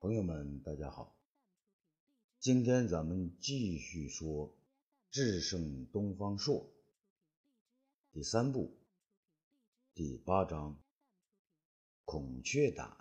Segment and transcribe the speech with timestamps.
[0.00, 1.14] 朋友们，大家好。
[2.38, 4.48] 今天咱们继续说
[5.10, 6.56] 《智胜东方朔》
[8.10, 8.78] 第三部
[9.92, 10.72] 第八章
[12.06, 12.96] 《孔雀胆》。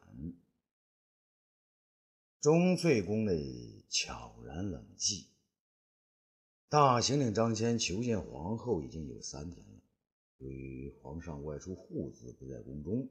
[2.41, 5.27] 钟粹宫内悄然冷寂。
[6.67, 9.79] 大行令张骞求见皇后已经有三天了。
[10.39, 13.07] 由于皇上外出护子，不在宫中，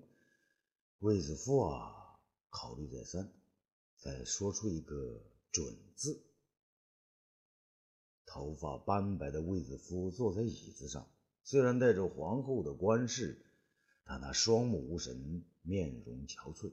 [0.98, 2.20] 卫子夫啊，
[2.50, 3.32] 考虑再三。
[3.98, 5.20] 再说出一个
[5.50, 6.24] “准”字。
[8.24, 11.10] 头发斑白的卫子夫坐在椅子上，
[11.42, 13.44] 虽然带着皇后的冠饰，
[14.04, 16.72] 但他双目无神，面容憔悴。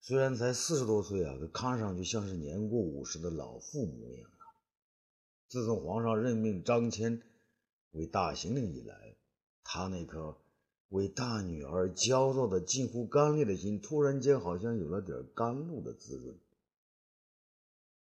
[0.00, 4.44] 虽然才四十多岁啊，可看上去像是年过五十的老妇模样啊。
[5.48, 7.22] 自从皇上任命张骞
[7.92, 9.16] 为大行令以来，
[9.64, 10.36] 他那颗……
[10.88, 16.38] 为大女儿焦躁的近乎干裂的心，突然间好像有了点甘露的滋润。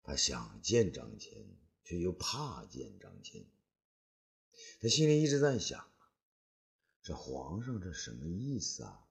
[0.03, 1.45] 他想见张骞，
[1.83, 3.45] 却又怕见张骞。
[4.79, 5.85] 他心里一直在想：
[7.01, 9.01] 这皇上这什么意思啊？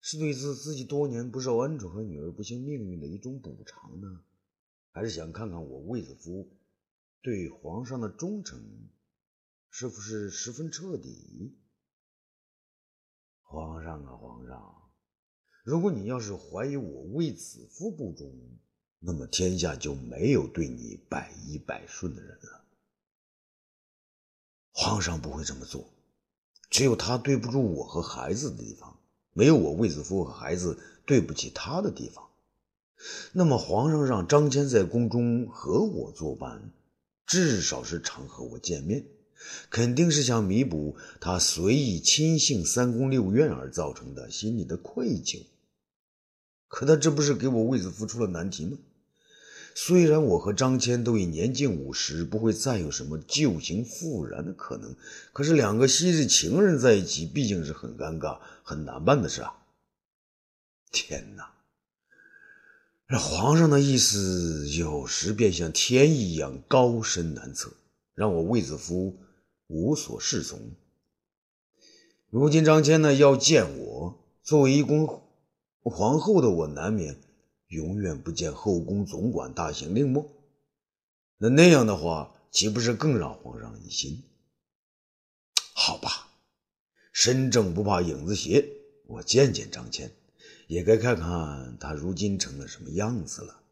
[0.00, 4.24] 是对自自己多年不受恩宠和女儿不幸命运的一种补偿呢，
[4.90, 6.50] 还是想看看我卫子夫
[7.20, 8.88] 对皇上的忠诚
[9.68, 11.56] 是不是十分彻底？
[13.50, 14.74] 皇上啊，皇上！
[15.64, 18.32] 如果你要是怀疑我卫子夫不忠，
[19.00, 22.64] 那么天下就没有对你百依百顺的人了。
[24.70, 25.84] 皇上不会这么做，
[26.70, 29.00] 只有他对不住我和孩子的地方，
[29.32, 32.30] 没有我卫子夫和孩子对不起他的地方。
[33.32, 36.70] 那么皇上让张骞在宫中和我作伴，
[37.26, 39.04] 至少是常和我见面。
[39.70, 45.44] 肯定是想弥补他随意亲信三宫六院而造成的心里的愧疚。
[46.68, 48.78] 可他这不是给我卫子夫出了难题吗？
[49.74, 54.94] 虽然我和张骞都已年近五十，不会再有什么旧情复燃的可能，
[55.32, 59.54] 可是两个昔日情人在一起，毕竟是很尴尬、很难办的事啊！
[60.90, 61.52] 天哪，
[63.08, 67.72] 这皇上的意思有时便像天一样高深难测，
[68.14, 69.16] 让我卫子夫。
[69.70, 70.72] 无所适从。
[72.28, 75.22] 如今张骞呢要见我，作为一宫
[75.82, 77.16] 皇后的我，难免
[77.68, 80.24] 永远不见后宫总管大行令吗？
[81.38, 84.24] 那那样的话，岂不是更让皇上疑心？
[85.72, 86.28] 好吧，
[87.12, 88.68] 身正不怕影子斜，
[89.06, 90.10] 我见见张骞，
[90.66, 93.62] 也该看看他如今成了什么样子了。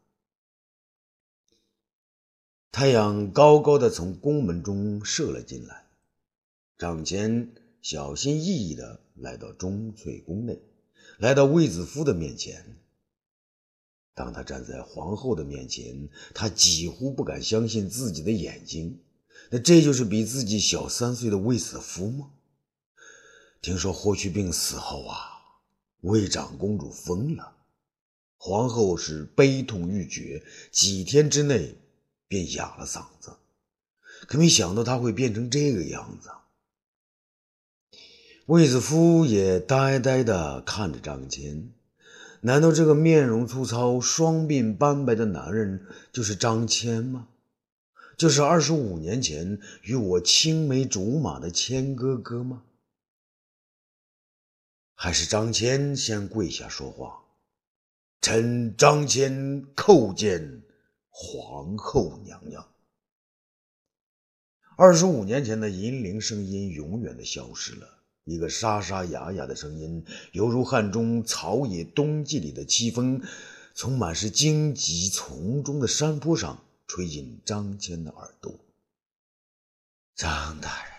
[2.71, 5.88] 太阳高高的从宫门中射了进来。
[6.79, 7.49] 张骞
[7.81, 10.57] 小心翼翼地来到钟粹宫内，
[11.17, 12.77] 来到卫子夫的面前。
[14.15, 18.97] 当他站在皇后的面前，他几乎不敢相信自己的眼睛。
[19.49, 22.31] 那这就是比自己小三岁的卫子夫吗？
[23.61, 25.17] 听说霍去病死后啊，
[25.99, 27.57] 卫长公主疯了，
[28.37, 30.41] 皇后是悲痛欲绝，
[30.71, 31.75] 几天之内
[32.29, 33.35] 便哑了嗓子。
[34.27, 36.29] 可没想到他会变成这个样子。
[38.49, 41.67] 卫子夫也呆呆地看着张骞，
[42.41, 47.27] 难道这个面容粗糙、双鬓斑白的男人就是张骞吗？
[48.17, 52.63] 就是二十五年前与我青梅竹马的谦哥哥吗？
[54.95, 57.21] 还是张骞先跪下说话？
[58.19, 60.63] 臣张骞叩见
[61.11, 62.67] 皇后娘娘。
[64.75, 67.98] 二十五年前的银铃声音永远的消失了。
[68.29, 73.23] 一个沙沙哑哑的声音，犹如汉中草野冬季里的凄风，
[73.73, 78.53] 从满是荆棘丛中的山坡上吹进张骞的耳朵。
[80.15, 80.93] 张大人，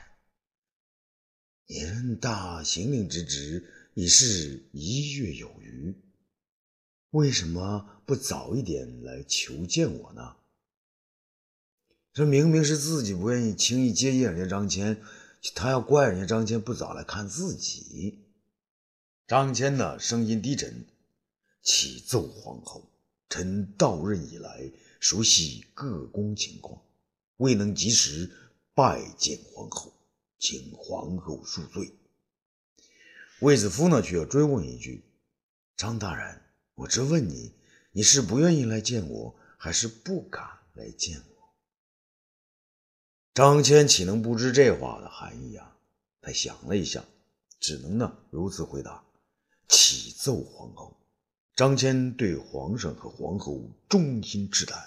[1.68, 3.64] 你任大行令之职
[3.94, 5.94] 已是一月有余，
[7.10, 10.34] 为什么不早一点来求见我呢？
[12.12, 14.96] 这明明是自己不愿意轻易接见人家张骞。
[15.54, 18.26] 他要怪人家张骞不早来看自己。
[19.26, 20.84] 张骞呢，声音低沉，
[21.62, 22.90] 启奏皇后：
[23.28, 26.82] 臣到任以来，熟悉各宫情况，
[27.36, 28.30] 未能及时
[28.74, 29.92] 拜见皇后，
[30.38, 31.94] 请皇后恕罪。
[33.40, 35.02] 卫子夫呢，却要追问一句：
[35.76, 36.42] 张大人，
[36.74, 37.54] 我只问你，
[37.92, 41.29] 你是不愿意来见我，还是不敢来见我？
[43.32, 45.76] 张骞岂能不知这话的含义啊？
[46.20, 47.04] 他想了一下，
[47.60, 49.02] 只能呢如此回答：
[49.68, 50.96] 启奏皇后，
[51.54, 54.78] 张骞对皇上和皇后忠心赤胆，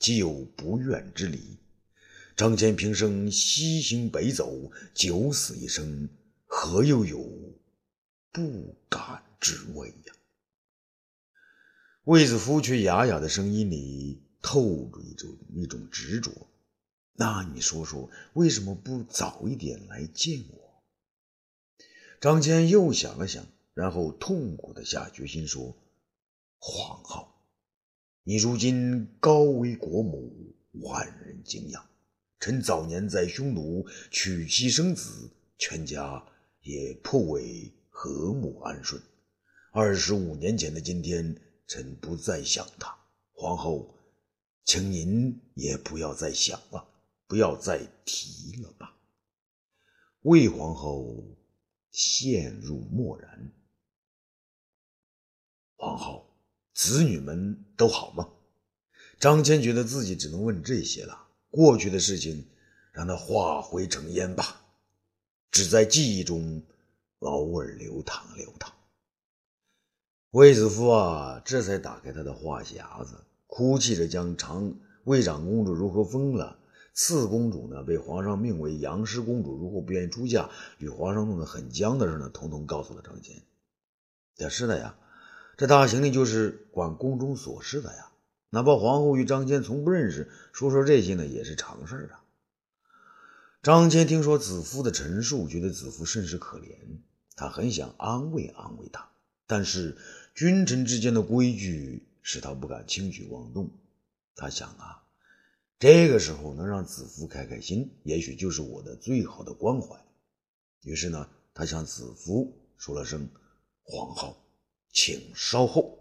[0.00, 1.58] 岂有不愿之理？
[2.36, 6.08] 张骞平生西行北走，九死一生，
[6.46, 7.18] 何又有
[8.32, 10.12] 不敢之谓呀？
[12.04, 16.32] 卫子夫却哑哑的声音里透着一种一种执着。
[17.14, 20.82] 那你说说，为什么不早一点来见我？
[22.20, 25.76] 张骞又想了想，然后痛苦的下决心说。
[26.58, 27.28] 皇后，
[28.22, 31.84] 你如今高为国母，万人敬仰。
[32.40, 36.24] 臣早年在匈奴娶妻生子，全家
[36.60, 39.00] 也颇为和睦安顺。
[39.72, 41.36] 二十五年前的今天，
[41.66, 42.96] 臣不再想他。
[43.32, 43.94] 皇后，
[44.64, 46.88] 请您也不要再想了，
[47.32, 48.94] 不要再提了吧。
[50.20, 51.34] 魏皇后
[51.90, 53.50] 陷入默然。
[55.76, 56.28] 皇后。
[56.74, 58.28] 子女们都好吗？
[59.18, 61.28] 张骞觉得自己只能问这些了。
[61.48, 62.46] 过去的事情，
[62.92, 64.60] 让它化灰成烟吧，
[65.50, 66.62] 只在记忆中
[67.20, 68.70] 偶尔流淌流淌。
[70.32, 74.74] 卫子夫啊，这才打开他的话匣子，哭泣着将长
[75.04, 76.58] 魏长公主如何疯了，
[76.94, 83.42] 四公主呢被皇上命为杨氏公主，如果不愿意出嫁，与皇上弄得很僵的事呢，统统告诉了张骞。
[84.36, 84.96] 也是的呀。
[85.56, 88.10] 这大行李就是管宫中琐事的呀，
[88.50, 92.24] 哪怕皇后与张骞从不认识，说说这些呢也是常事儿啊。
[93.62, 96.74] 张骞听说子夫的陈述，觉得子夫甚是可怜，
[97.36, 99.10] 他很想安慰安慰他，
[99.46, 99.96] 但是
[100.34, 103.70] 君臣之间的规矩使他不敢轻举妄动。
[104.34, 105.01] 他想啊，
[105.82, 110.00] 这个时候能让子夫开开心，也许就是我的最好的关怀。
[110.82, 113.28] 于是呢，他向子夫说了声
[113.82, 114.36] “皇后”。
[114.94, 115.98] 请稍后，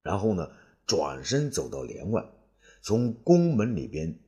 [0.00, 0.50] 然后呢，
[0.86, 2.24] 转身走到帘外，
[2.80, 4.18] 从宫门里边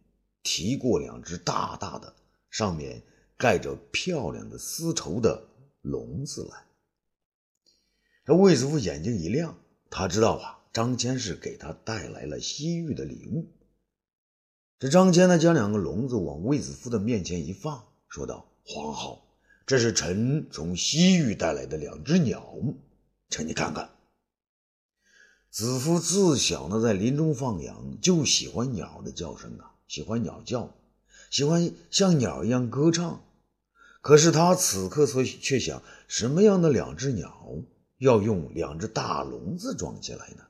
[0.42, 2.14] 提过两只大大的、
[2.50, 3.02] 上面
[3.38, 5.48] 盖着漂亮的丝绸的
[5.80, 6.66] 笼子来。
[8.26, 9.58] 这卫子夫眼睛一亮，
[9.88, 13.48] 他知道啊，张骞是给他带来了西域的礼物。
[14.80, 19.20] 这张骞呢，将两个笼子往卫子夫的面前一放，说道：“皇后，
[19.66, 22.54] 这是臣从西域带来的两只鸟，
[23.28, 23.90] 请你看看。”
[25.52, 30.74] 子夫自小呢，在林中放羊，就喜欢鸟的叫声啊，喜欢鸟叫，
[31.30, 33.22] 喜欢像鸟一样歌唱。
[34.00, 37.52] 可是他此刻却却想，什么样的两只鸟
[37.98, 40.44] 要用两只大笼子装起来呢？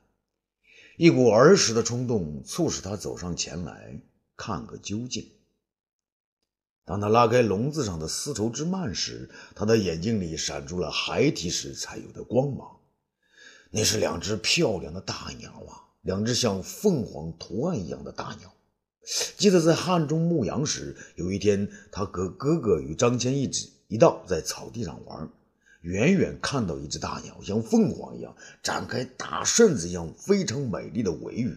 [0.97, 4.01] 一股儿时的冲动促使他走上前来
[4.41, 5.31] 看个究竟。
[6.87, 12.79] 当他拉开笼子上的丝绸之幔时，他的眼睛里闪出了孩提时才有的光芒。
[13.71, 18.51] 那是两只漂亮的大鸟啊，两只像凤凰图案一样的大鸟。
[19.37, 25.29] 记得在汉中牧羊时，有一天，他和哥哥与张骞一起一道在草地上玩，
[25.83, 31.55] 远远看到一只大鸟，像凤凰一样展开大扇子一样非常美丽的尾羽，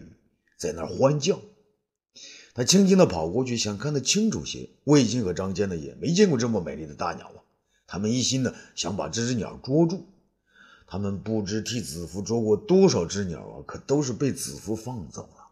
[0.58, 1.40] 在那儿欢叫。
[2.54, 4.70] 他轻轻地跑过去，想看得清楚些。
[4.84, 7.42] 魏晋和张骞呢，也没见过这么美丽的大鸟啊。
[7.88, 10.06] 他们一心呢，想把这只鸟捉住。
[10.86, 15.48] 他们不知替子服捉过多少只鸟啊，可都是被子服放走了。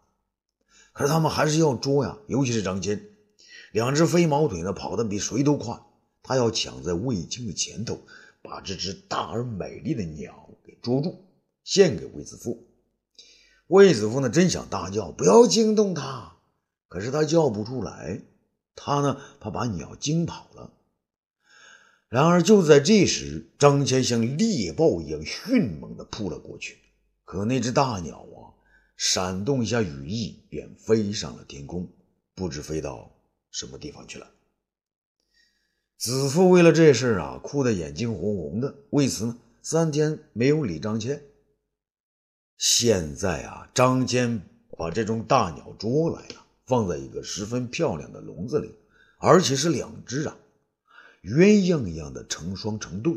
[0.93, 2.97] 可是他们还是要捉呀，尤其是张骞，
[3.73, 5.77] 两只飞毛腿呢，跑得比谁都快。
[6.21, 7.99] 他要抢在卫青的前头，
[8.41, 11.25] 把这只大而美丽的鸟给捉住，
[11.65, 12.63] 献给卫子夫。
[13.67, 16.32] 卫子夫呢，真想大叫，不要惊动他，
[16.93, 18.21] 可是他叫不出来，
[18.75, 20.71] 他呢，怕把鸟惊跑了。
[22.07, 26.77] 然而，就在这时，张骞像猎豹一样迅猛地扑了过去。
[27.25, 28.53] 可那只大鸟啊，
[28.95, 31.91] 闪动一下羽翼，便飞上了天空，
[32.35, 33.11] 不知飞到
[33.49, 34.29] 什么地方去了。
[35.97, 38.75] 子父为了这事啊，哭得眼睛红红的。
[38.91, 41.19] 为此呢，三天没有理张骞。
[42.55, 44.41] 现在啊，张骞
[44.77, 48.75] 把这种大鸟捉来了，放在一个十分漂亮的笼子里，
[49.17, 50.37] 而且是两只啊。
[51.23, 53.13] 鸳鸯一样的成双成对，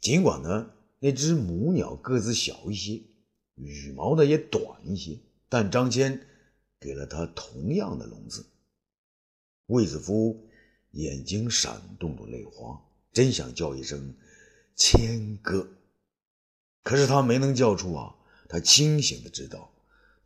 [0.00, 0.70] 尽管呢
[1.00, 3.02] 那只母鸟个子小一些，
[3.54, 5.18] 羽毛呢也短一些，
[5.48, 6.20] 但张骞
[6.80, 8.46] 给了他同样的笼子。
[9.66, 10.48] 卫子夫
[10.92, 12.82] 眼睛闪动着泪花，
[13.12, 14.14] 真想叫一声
[14.74, 15.68] “谦哥”，
[16.82, 18.14] 可是他没能叫出啊。
[18.48, 19.70] 他清醒的知道。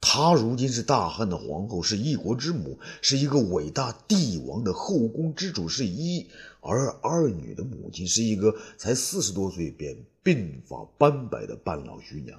[0.05, 6.29] 她如今是大汉的皇后，是一国之母，是一个伟大帝王的后宫之主，是一
[6.61, 12.39] 儿二女的母亲，是一个才四十多岁便鬓发斑白的半老徐娘。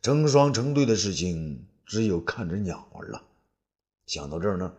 [0.00, 3.22] 成双成对的事情，只有看着鸟儿了。
[4.06, 4.72] 想到这儿呢，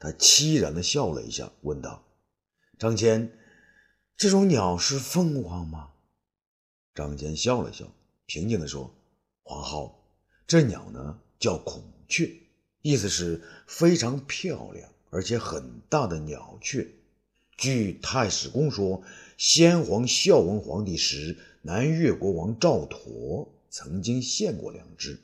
[0.00, 2.02] 他凄然的笑了一下，问道
[2.78, 3.30] ：“张骞，
[4.16, 5.90] 这种鸟是凤凰吗？”
[6.94, 7.86] 张骞笑了笑，
[8.24, 8.90] 平静的说
[9.44, 10.02] ：“皇后，
[10.46, 12.30] 这鸟呢叫孔雀，
[12.82, 16.86] 意思是非常漂亮而且很大的鸟雀。
[17.56, 19.02] 据太史公说，
[19.38, 25.18] 先皇孝文皇帝时，南越国王赵佗曾经献过两只。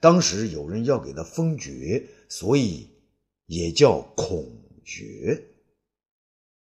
[0.00, 2.88] 当时有人要给他封爵，所以
[3.46, 4.50] 也叫孔
[4.84, 5.44] 雀。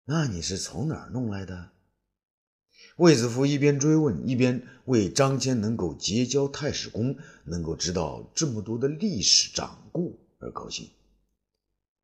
[0.06, 1.70] 那你是从哪儿弄来的？”
[3.00, 7.16] 卫子夫一边追问，一边为张骞能够结交太史公，
[7.46, 10.90] 能够知道这么多的历史掌故而高兴。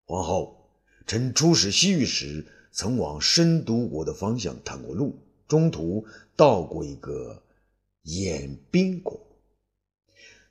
[0.05, 0.69] 皇后，
[1.05, 7.43] 臣出使西域时，曾往深都国的方向探过路，中途到过一个
[8.05, 9.19] 衍宾国。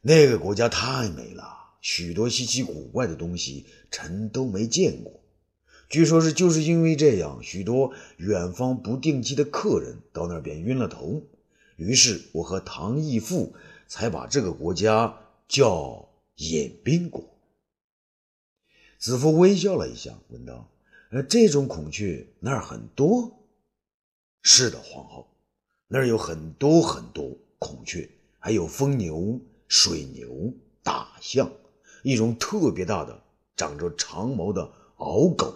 [0.03, 1.47] 那个国家太美了，
[1.81, 5.24] 许多稀奇古怪的东西，臣都没见过。
[5.95, 11.23] 据说，是就是因为这样，许多远方不定期的客人到那边晕了头。
[11.77, 13.55] 于是，我和唐义父
[13.87, 16.09] 才把这个国家叫
[16.39, 17.25] 衍宾国。
[18.99, 20.69] 子父微笑了一下，问道
[21.15, 23.47] ：“呃，这种孔雀那儿很多
[24.43, 25.29] ？”“是的，皇后，
[25.87, 28.11] 那儿有很多很多孔雀，
[28.41, 31.49] 还有疯牛、水牛、大象，
[32.03, 33.23] 一种特别大的、
[33.55, 35.55] 长着长毛的。”敖狗，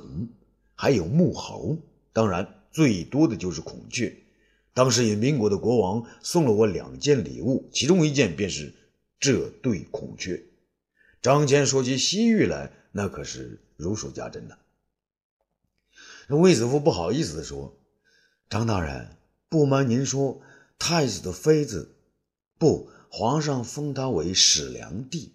[0.74, 1.78] 还有木猴，
[2.12, 4.16] 当然最多的就是孔雀。
[4.74, 8.72] 当时也民国的国王送了我两件礼物，其中一件便是
[9.18, 10.44] 这对孔雀。
[11.20, 14.58] 张骞说起西域来，那可是如数家珍的。
[16.28, 17.76] 那卫子夫不好意思地说
[18.48, 19.16] ：“张大人，
[19.48, 20.40] 不瞒您说，
[20.78, 21.96] 太子的妃子，
[22.56, 25.32] 不，皇上封他为始良帝，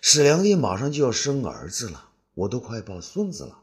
[0.00, 3.62] 始良帝马上就要生儿子了。”我都快抱孙子了，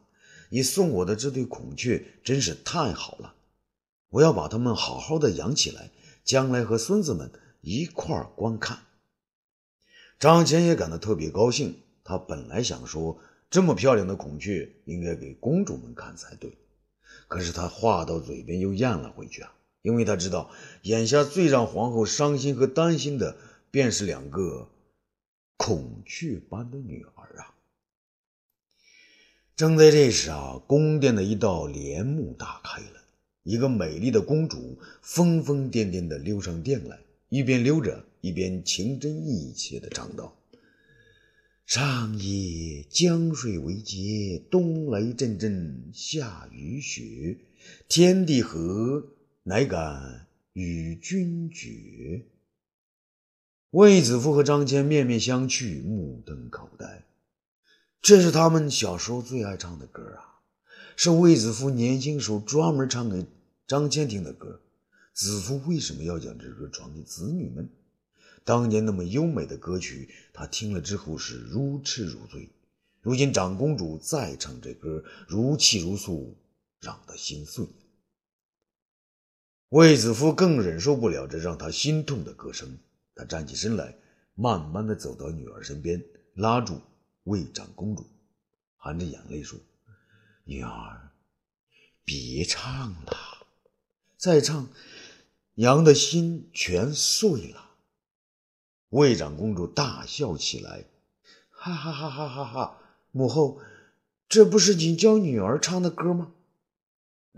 [0.50, 3.36] 你送我的这对孔雀真是太好了，
[4.10, 5.92] 我要把它们好好的养起来，
[6.24, 7.32] 将来和孙子们
[7.62, 8.80] 一块儿观看。
[10.20, 13.20] 张骞也感到特别高兴，他本来想说
[13.50, 16.58] 这么漂亮的孔雀应该给公主们看才对，
[17.28, 20.50] 可是他话到嘴边又咽了回去啊，因为他知道
[20.82, 23.38] 眼下最让皇后伤心和担心的
[23.72, 24.70] 便是两个
[25.56, 27.54] 孔雀般的女儿啊。
[29.58, 33.02] 正在这时啊，宫殿的一道帘幕打开了，
[33.42, 37.00] 一个美丽的公主疯疯癫癫地溜上殿来，
[37.30, 40.38] 一边溜着，一边情真意切地唱道
[41.66, 47.36] ：“上夜江水为竭，冬雷阵阵，夏雨雪，
[47.90, 49.08] 天地合，
[49.42, 52.22] 乃敢与君绝。”
[53.72, 56.97] 卫子夫和张骞面面相觑，目瞪口呆。
[58.02, 60.40] 这是他们小时候最爱唱的歌啊，
[60.96, 63.26] 是卫子夫年轻时候专门唱给
[63.68, 64.62] 张骞听的歌。
[65.14, 67.70] 子夫为什么要将这歌传给子女们？
[68.46, 72.50] 当年那么优美的歌曲，他听了之后是如痴如醉。
[73.02, 76.38] 如今长公主再唱这歌，如泣如诉，
[76.80, 77.68] 让他心碎。
[79.70, 82.78] 卫子夫更忍受不了这让他心痛的歌声，
[83.16, 83.96] 他站起身来，
[84.36, 86.02] 慢慢的走到女儿身边，
[86.36, 86.80] 拉住。
[87.28, 88.06] 魏长公主
[88.78, 89.60] 含着眼泪说
[90.46, 91.12] ：“女儿，
[92.06, 93.48] 别唱了，
[94.16, 94.70] 再唱，
[95.56, 97.72] 娘的心全碎了。”
[98.92, 100.86] 魏长公主大笑起来
[101.52, 102.78] ：“哈哈哈哈哈哈！
[103.12, 103.60] 母后，
[104.30, 106.32] 这不是你教女儿唱的歌吗？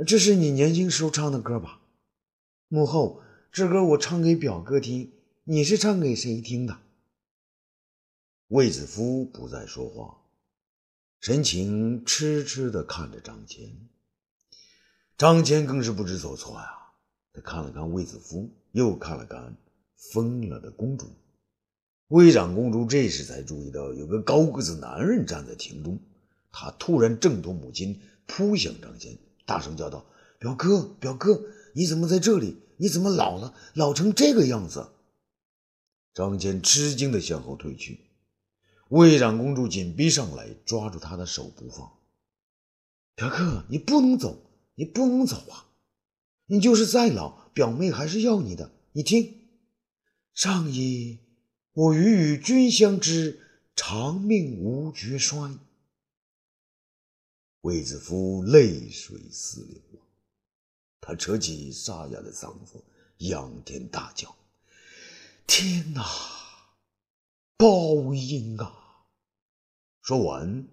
[0.05, 1.81] 这是你年轻时候唱的歌吧？
[2.67, 5.11] 母后，这歌我唱给表哥听，
[5.45, 6.77] 你是唱给谁听的？”
[8.49, 10.21] 卫子夫不再说话，
[11.19, 13.69] 神情痴痴地看着张骞。
[15.15, 16.67] 张骞更是不知所措呀，
[17.31, 19.55] 他看了看卫子夫，又看了看
[19.95, 21.11] 疯了的公主。
[22.07, 25.99] 魏长公主这时才注意到有个高个子男人站在庭中，
[26.51, 30.07] 他突然挣脱母亲，扑向张骞，大声叫道
[30.41, 31.39] ：“表哥，表哥，
[31.75, 32.57] 你怎么在这里？
[32.77, 34.89] 你怎么老了，老成这个样子？”
[36.15, 38.08] 张骞吃惊地向后退去。
[38.89, 41.91] 魏长公主紧逼上来，抓住他的手不放。
[43.15, 44.41] 表哥，你不能走，
[44.75, 45.67] 你不能走啊！
[46.47, 48.71] 你就是再老，表妹还是要你的。
[48.93, 49.47] 你听，
[50.33, 51.19] 上 ye，
[51.73, 53.39] 我欲与君相知，
[53.75, 55.59] 长命无绝衰。
[57.61, 60.01] 卫子夫泪水四流啊
[61.01, 62.83] 他扯起沙哑的嗓子，
[63.17, 64.35] 仰天大叫
[65.45, 66.03] ：“天哪！”
[67.59, 68.73] 报应啊！
[70.01, 70.65] 说完，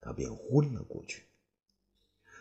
[0.00, 1.22] 他便昏了过去。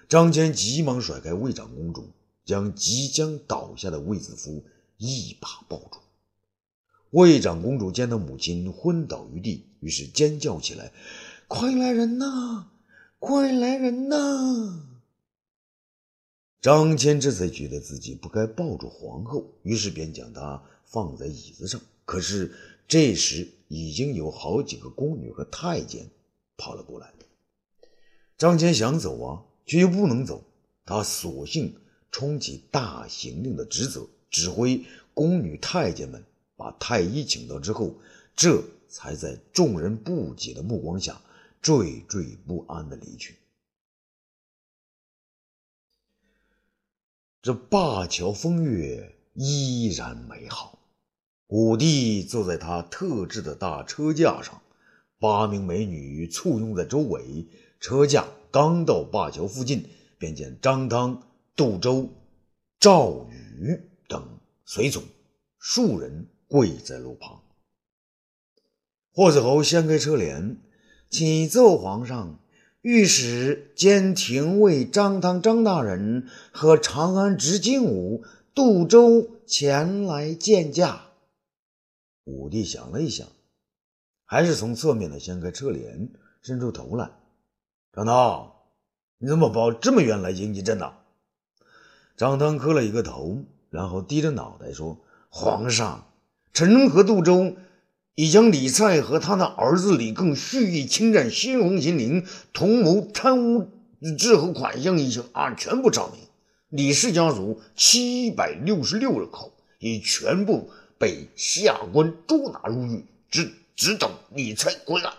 [0.10, 2.10] 张骞急忙甩开魏长公主，
[2.44, 4.66] 将即将倒下的卫子夫
[4.98, 6.00] 一把抱住。
[7.12, 10.92] 魏长公主见到母亲昏倒于地，于是尖叫起来
[11.48, 12.72] ：“快来人呐！
[13.20, 14.88] 快来人呐！”
[16.60, 21.80] 张骞这才觉得自己不该抱住皇后，于是便将她放在椅子上。
[22.04, 22.52] 可是
[22.88, 26.06] 这时已经有好几个宫女和太监
[26.58, 27.14] 跑了过来。
[28.38, 30.44] 张骞想走啊，却又不能走，
[30.84, 31.74] 他索性
[32.12, 36.22] 冲起大行令的职责，指挥宫女太监们
[36.58, 37.96] 把太医请到之后，
[38.36, 41.22] 这才在众人不解的目光下
[41.64, 43.38] 惴惴不安的离去。
[47.42, 50.81] 这灞桥风月依然美好。
[51.52, 54.62] 武帝坐在他特制的大车架上，
[55.20, 57.46] 八名美女簇拥在周围。
[57.78, 59.86] 车架刚到灞桥附近，
[60.18, 62.08] 便见张汤、杜周、
[62.80, 65.04] 赵宇等随从
[65.60, 67.42] 数人跪在路旁。
[69.12, 70.56] 霍子侯掀开车帘，
[71.10, 72.40] 启奏皇上。
[72.82, 78.24] 御史兼廷尉张汤张大人和长安执金吾
[78.56, 81.11] 杜周前来见驾。
[82.24, 83.28] 武帝想了一想，
[84.26, 86.10] 还是从侧面的掀开车帘，
[86.42, 87.12] 伸出头来
[87.94, 88.52] ：“张汤，
[89.18, 90.94] 你怎么跑这么远来迎接朕呢？”
[92.18, 95.00] 张汤磕了一个头，然后低着脑袋说
[95.30, 96.08] ：“皇上，
[96.54, 97.56] 臣和杜周。”
[98.16, 103.70] 已将李蔡和他的儿子李更蓄意侵占新荣金陵，同谋贪污
[104.20, 106.20] 治和款项一行啊，全部查明。
[106.68, 110.70] 李氏家族七百六十六口已全部
[111.02, 115.12] 被下官捉拿入狱，只只等李蔡归来。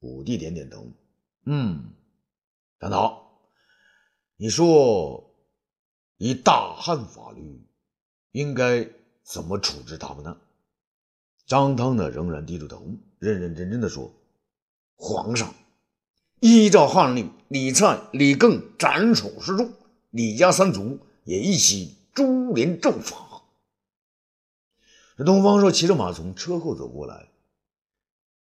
[0.00, 0.88] 武帝点点头，
[1.44, 1.92] 嗯，
[2.80, 3.30] 张涛，
[4.36, 5.32] 你说
[6.16, 7.64] 以大汉法律
[8.32, 8.88] 应该
[9.22, 10.36] 怎么处置他们呢？
[11.46, 12.84] 张汤呢，仍然低着头，
[13.20, 14.12] 认认真真的说
[14.98, 15.54] ：“皇上，
[16.40, 19.72] 依照汉令，李蔡、李更斩首示众，
[20.10, 23.28] 李家三族也一起株连正法。”
[25.20, 27.28] 这东方朔骑着马从车后走过来，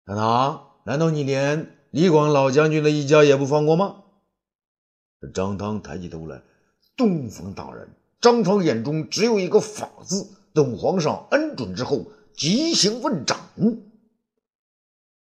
[0.07, 4.05] 张汤，难道你连李广老将军的一家也不放过吗？
[5.21, 6.41] 这张汤抬起头来，
[6.97, 7.91] 东方大人，
[8.23, 12.07] 张汤眼中只有一个法字，等皇上恩准之后。
[12.35, 13.39] 即行问斩。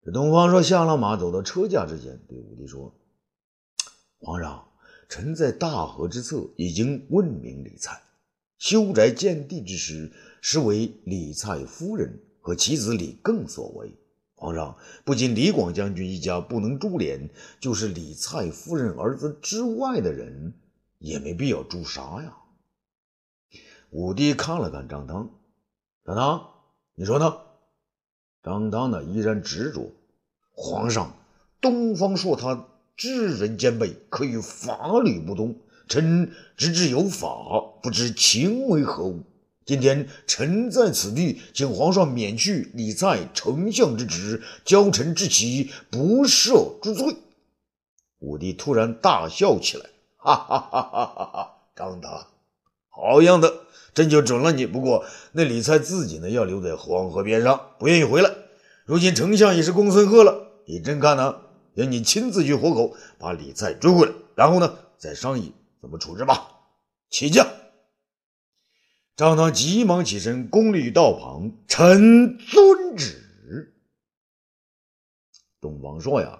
[0.05, 2.93] 这东方朔下了马，走到车架之前，对武帝说
[4.21, 4.67] ：“皇上，
[5.09, 7.99] 臣在大河之侧已经问明李蔡，
[8.59, 13.93] 修宅建地之时，实为李蔡夫人和其子李更所为。
[14.35, 20.53] 皇上，不仅李广将军一家不能株连，就是李蔡夫人儿子之外的人，
[20.97, 22.37] 也没必要诛杀呀。”
[23.91, 25.29] 武帝看了看张汤，
[26.05, 26.49] 张汤。
[26.95, 27.37] 你说呢？
[28.41, 29.91] 张汤呢依然执着。
[30.51, 31.13] 皇上，
[31.59, 35.57] 东方朔他知人兼备，可与法律不同。
[35.87, 37.27] 臣知之有法，
[37.81, 39.23] 不知情为何物。
[39.69, 47.15] 今天臣在此地，请皇上免去李在丞相之职，交臣治其不赦之罪。
[48.17, 49.85] 武帝突然大笑起来，
[50.17, 51.57] 哈哈哈哈哈哈！
[51.75, 52.29] 张达，
[52.89, 53.59] 好样的！
[53.93, 54.65] 朕就准了你。
[54.65, 58.31] 不过那李蔡自己呢，要留在黄河边上，不愿意回来。
[58.85, 61.35] 如今丞相也是公孙贺了，依朕看呢，
[61.75, 66.55] 由你亲自去活口，把李蔡追回来，然后呢，再商议怎么处置吧。
[67.11, 67.45] 起驾！
[69.19, 73.73] 张汤急忙起身，恭立道旁，臣遵旨。
[75.59, 76.39] 东方朔呀，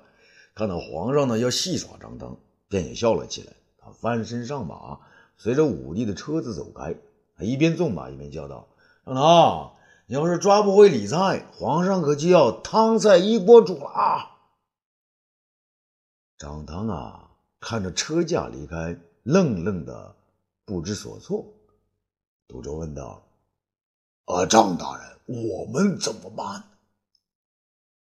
[0.56, 2.40] 看到皇上呢要戏耍张汤，
[2.70, 3.52] 便也笑了起来。
[3.80, 4.98] 他翻身上马，
[5.36, 6.96] 随着武帝的车子走开。
[7.36, 8.66] 他一边纵马一边叫道
[9.06, 9.74] ：“张汤，
[10.06, 14.38] 你要是抓不回李蔡，皇上可就要汤菜一锅煮了啊！”
[16.40, 20.16] 张汤啊，看着车驾离开，愣愣的
[20.64, 21.46] 不知所措。
[22.50, 23.24] 杜周问道
[24.26, 26.64] ：“啊，张大人，我们怎么办？”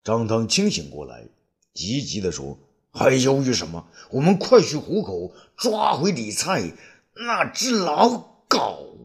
[0.04, 1.30] 张汤清醒过来，
[1.76, 2.58] 急急的说
[2.92, 3.88] ：“还犹豫什么？
[4.10, 6.74] 我们快去虎口抓回李蔡
[7.14, 8.98] 那只老。”狗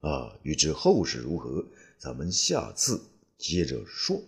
[0.00, 0.38] 啊！
[0.42, 1.66] 欲知后事如何，
[1.98, 3.02] 咱们下次
[3.36, 4.22] 接着说。